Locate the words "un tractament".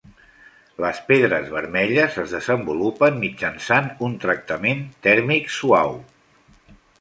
4.09-4.83